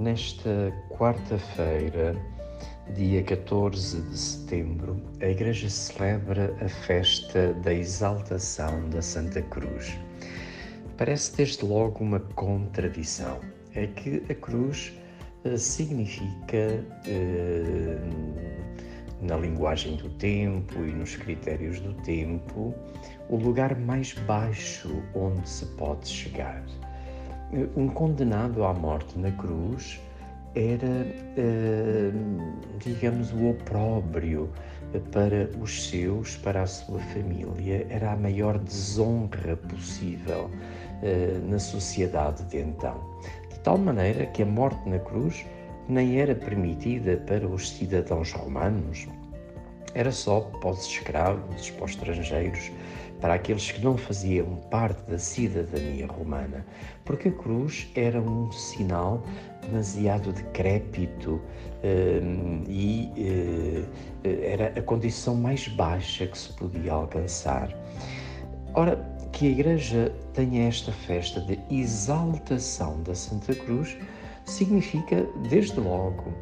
[0.00, 2.16] nesta quarta-feira,
[2.94, 9.98] dia 14 de setembro, a Igreja celebra a festa da exaltação da Santa Cruz.
[10.96, 13.40] Parece desde logo uma contradição.
[13.74, 14.92] É que a cruz
[15.44, 17.98] eh, significa, eh,
[19.20, 22.74] na linguagem do tempo e nos critérios do tempo,
[23.28, 26.64] o lugar mais baixo onde se pode chegar
[27.76, 30.00] um condenado à morte na cruz
[30.54, 32.10] era, eh,
[32.78, 34.50] digamos, o opróbrio
[35.12, 40.50] para os seus, para a sua família, era a maior desonra possível
[41.02, 43.00] eh, na sociedade de então.
[43.50, 45.44] De tal maneira que a morte na cruz
[45.88, 49.06] nem era permitida para os cidadãos romanos,
[49.94, 52.70] era só para os escravos, para os estrangeiros,
[53.20, 56.64] para aqueles que não faziam parte da cidadania romana,
[57.04, 59.22] porque a cruz era um sinal
[59.62, 61.40] demasiado decrépito
[61.84, 67.70] um, e uh, era a condição mais baixa que se podia alcançar.
[68.74, 68.96] Ora,
[69.32, 73.96] que a Igreja tenha esta festa de exaltação da Santa Cruz
[74.44, 76.32] significa, desde logo,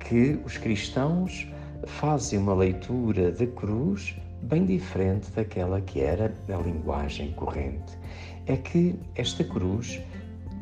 [0.00, 1.48] que os cristãos
[1.86, 7.96] fazem uma leitura da cruz bem diferente daquela que era a linguagem corrente.
[8.46, 10.00] É que esta cruz,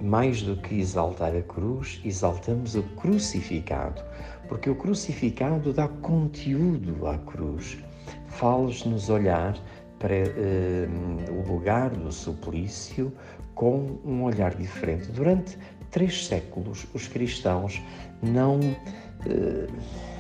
[0.00, 4.02] mais do que exaltar a cruz, exaltamos o crucificado,
[4.48, 7.78] porque o crucificado dá conteúdo à cruz,
[8.26, 9.56] faz-nos olhar
[9.98, 13.12] para uh, o lugar do suplício
[13.54, 15.10] com um olhar diferente.
[15.12, 15.58] Durante
[15.90, 17.82] três séculos, os cristãos
[18.22, 18.58] não.
[18.60, 20.13] Uh,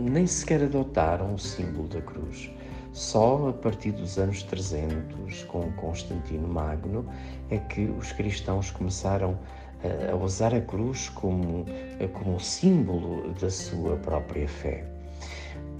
[0.00, 2.50] nem sequer adotaram o símbolo da cruz.
[2.92, 7.06] Só a partir dos anos 300, com Constantino Magno,
[7.50, 9.38] é que os cristãos começaram
[10.10, 11.64] a usar a cruz como,
[12.12, 14.84] como símbolo da sua própria fé.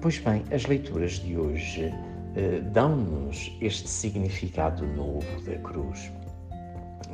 [0.01, 1.93] Pois bem, as leituras de hoje
[2.37, 6.11] eh, dão-nos este significado novo da cruz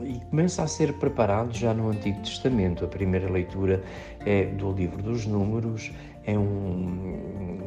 [0.05, 2.85] e começa a ser preparado já no Antigo Testamento.
[2.85, 3.83] A primeira leitura
[4.25, 5.91] é do livro dos Números,
[6.27, 7.17] é um,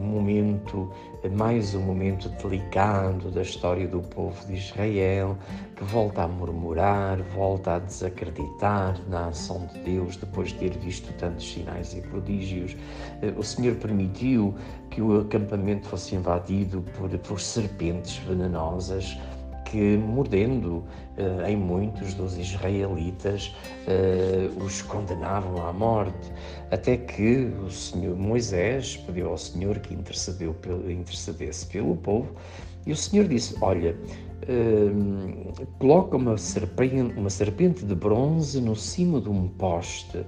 [0.09, 0.91] momento,
[1.31, 5.37] mais um momento delicado da história do povo de Israel,
[5.75, 11.13] que volta a murmurar, volta a desacreditar na ação de Deus depois de ter visto
[11.13, 12.75] tantos sinais e prodígios.
[13.37, 14.53] O Senhor permitiu
[14.89, 19.17] que o acampamento fosse invadido por, por serpentes venenosas
[19.69, 20.83] que, mordendo
[21.17, 23.53] uh, em muitos dos israelitas,
[23.87, 26.31] uh, os condenavam à morte,
[26.71, 30.55] até que o Senhor Moisés pediu ao Senhor que intercedeu
[30.89, 32.33] intercedesse pelo povo,
[32.85, 33.95] e o Senhor disse: Olha,
[34.47, 40.25] uh, coloca uma serpente, uma serpente de bronze no cimo de um poste.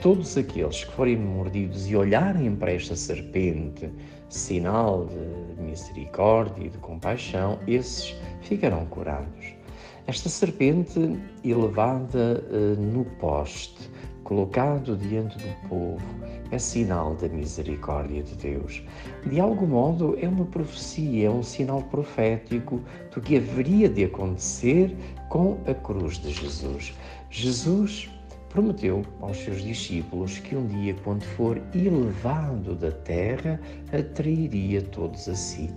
[0.00, 3.90] Todos aqueles que forem mordidos e olharem para esta serpente,
[4.28, 9.58] sinal de misericórdia e de compaixão, esses ficarão curados.
[10.06, 13.90] Esta serpente elevada uh, no poste,
[14.24, 16.02] colocado diante do povo,
[16.50, 18.82] é sinal da misericórdia de Deus.
[19.26, 22.80] De algum modo, é uma profecia, é um sinal profético
[23.14, 24.96] do que haveria de acontecer
[25.28, 26.94] com a cruz de Jesus.
[27.30, 28.10] Jesus
[28.48, 33.60] prometeu aos seus discípulos que um dia, quando for elevado da terra,
[33.92, 35.70] atrairia todos a si.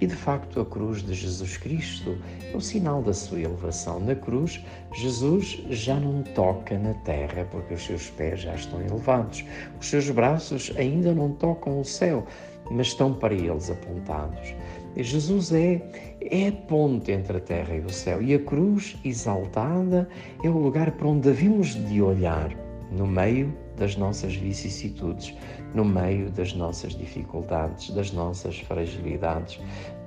[0.00, 2.16] E de facto, a cruz de Jesus Cristo
[2.52, 4.00] é o sinal da sua elevação.
[4.00, 4.62] Na cruz,
[4.94, 9.44] Jesus já não toca na terra, porque os seus pés já estão elevados,
[9.80, 12.26] os seus braços ainda não tocam o céu,
[12.70, 14.54] mas estão para eles apontados.
[15.02, 15.82] Jesus é,
[16.20, 20.08] é a ponte entre a terra e o céu e a cruz exaltada
[20.42, 22.54] é o lugar para onde devemos de olhar
[22.90, 25.34] no meio das nossas vicissitudes,
[25.74, 29.60] no meio das nossas dificuldades, das nossas fragilidades.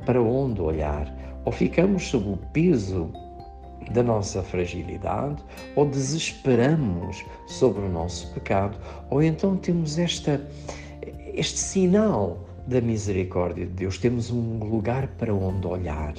[0.05, 1.13] Para onde olhar?
[1.45, 3.11] Ou ficamos sob o peso
[3.91, 5.43] da nossa fragilidade,
[5.75, 8.77] ou desesperamos sobre o nosso pecado,
[9.09, 10.41] ou então temos esta,
[11.33, 16.13] este sinal da misericórdia de Deus, temos um lugar para onde olhar.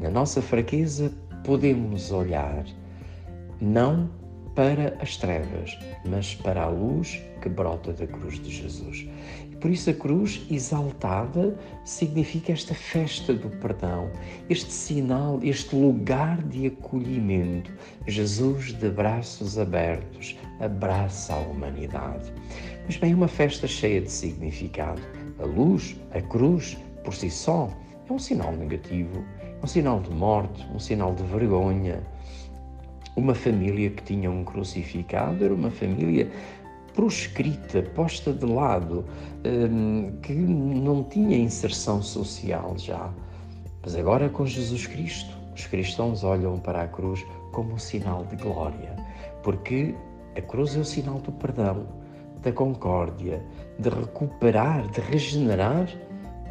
[0.00, 1.12] Na nossa fraqueza,
[1.44, 2.66] podemos olhar
[3.60, 4.10] não
[4.56, 9.06] para as trevas, mas para a luz que brota da cruz de Jesus.
[9.52, 14.10] E por isso a cruz exaltada significa esta festa do perdão,
[14.50, 17.70] este sinal, este lugar de acolhimento.
[18.08, 22.32] Jesus de braços abertos abraça a humanidade.
[22.86, 25.02] Mas bem, uma festa cheia de significado
[25.38, 27.70] a luz, a cruz, por si só,
[28.08, 29.24] é um sinal negativo,
[29.62, 32.02] um sinal de morte, um sinal de vergonha.
[33.16, 36.30] Uma família que tinha um crucificado era uma família
[36.94, 39.04] proscrita, posta de lado,
[39.44, 43.10] hum, que não tinha inserção social já.
[43.82, 48.36] Mas agora com Jesus Cristo, os cristãos olham para a cruz como um sinal de
[48.36, 48.96] glória,
[49.42, 49.94] porque
[50.36, 51.86] a cruz é o sinal do perdão,
[52.46, 53.42] da concórdia,
[53.80, 55.88] de recuperar, de regenerar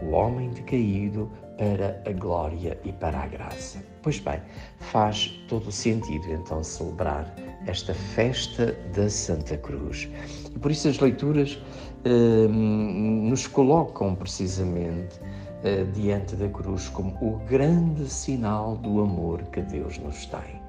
[0.02, 3.82] o homem decaído para a glória e para a graça.
[4.04, 4.42] Pois bem,
[4.78, 7.34] faz todo o sentido então celebrar
[7.66, 10.10] esta festa da Santa Cruz.
[10.54, 11.58] E por isso as leituras
[12.04, 15.18] eh, nos colocam precisamente
[15.64, 20.62] eh, diante da cruz como o grande sinal do amor que Deus nos tem.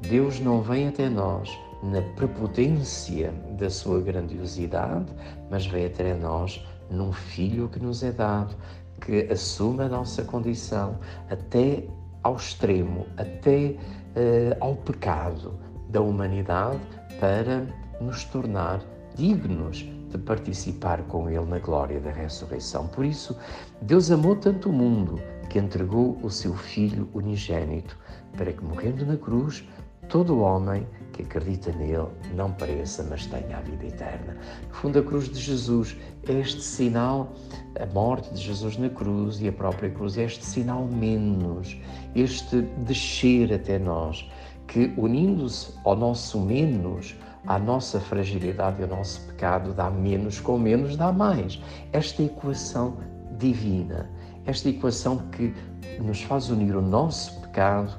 [0.00, 1.50] Deus não vem até nós
[1.82, 5.12] na prepotência da sua grandiosidade,
[5.50, 8.54] mas vem até nós num filho que nos é dado,
[9.00, 10.98] que assume a nossa condição
[11.28, 11.84] até
[12.22, 15.58] ao extremo, até uh, ao pecado
[15.88, 16.80] da humanidade,
[17.18, 17.66] para
[18.00, 18.80] nos tornar
[19.16, 22.86] dignos de participar com Ele na glória da ressurreição.
[22.88, 23.36] Por isso,
[23.80, 27.98] Deus amou tanto o mundo que entregou o seu Filho unigênito,
[28.36, 29.66] para que, morrendo na cruz,
[30.08, 34.36] todo homem que acredita nele não pereça, mas tenha a vida eterna.
[34.68, 35.96] No fundo, a cruz de Jesus
[36.28, 37.32] este sinal,
[37.80, 41.76] a morte de Jesus na cruz e a própria cruz, é este sinal menos,
[42.14, 44.30] este descer até nós,
[44.68, 47.16] que unindo-se ao nosso menos,
[47.46, 51.60] à nossa fragilidade e ao nosso pecado, dá menos com menos, dá mais.
[51.92, 52.96] Esta equação
[53.38, 54.08] divina,
[54.46, 55.52] esta equação que
[56.00, 57.98] nos faz unir o nosso pecado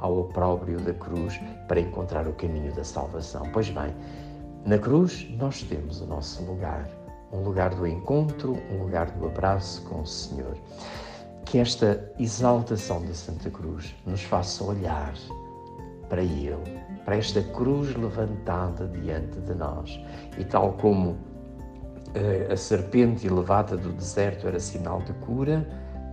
[0.00, 3.48] ao opróbrio da cruz para encontrar o caminho da salvação.
[3.52, 3.94] Pois bem,
[4.64, 6.88] na cruz nós temos o nosso lugar,
[7.32, 10.56] um lugar do encontro, um lugar do abraço com o Senhor.
[11.44, 15.14] Que esta exaltação da Santa Cruz nos faça olhar
[16.08, 16.56] para Ele,
[17.04, 20.00] para esta cruz levantada diante de nós.
[20.38, 21.16] E tal como
[22.14, 25.66] eh, a serpente elevada do deserto era sinal de cura,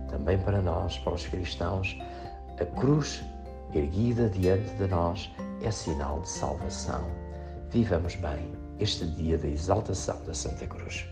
[0.08, 1.98] também para nós, para os cristãos,
[2.60, 3.22] a cruz
[3.74, 5.30] erguida diante de nós,
[5.62, 7.04] é sinal de salvação.
[7.70, 11.06] Vivamos bem este dia da exaltação da Santa Cruz.